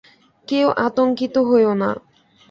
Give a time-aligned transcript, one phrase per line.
[0.47, 1.89] কেউ আতঙ্কিত হয়ো না।